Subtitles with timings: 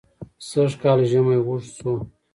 [0.47, 1.91] سژ کال ژمى وژد سو